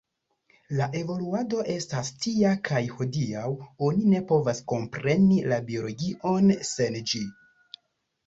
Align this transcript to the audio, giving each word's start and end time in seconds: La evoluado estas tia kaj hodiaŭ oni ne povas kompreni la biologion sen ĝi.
La 0.77 0.85
evoluado 0.99 1.59
estas 1.73 2.07
tia 2.23 2.53
kaj 2.69 2.79
hodiaŭ 3.01 3.45
oni 3.89 4.09
ne 4.13 4.23
povas 4.33 4.61
kompreni 4.73 5.37
la 5.53 5.59
biologion 5.67 6.49
sen 6.71 6.97
ĝi. 7.13 7.21